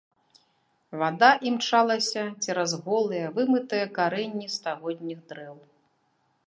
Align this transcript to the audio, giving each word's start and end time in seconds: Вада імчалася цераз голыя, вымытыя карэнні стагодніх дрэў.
Вада 1.01 1.29
імчалася 1.49 2.23
цераз 2.45 2.71
голыя, 2.87 3.25
вымытыя 3.37 3.85
карэнні 4.01 4.47
стагодніх 4.57 5.19
дрэў. 5.33 5.55